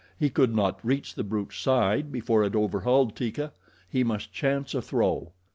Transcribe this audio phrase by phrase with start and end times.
[0.19, 3.51] He could not reach the brute's side before it overhauled Teeka.
[3.87, 5.31] He must chance a throw.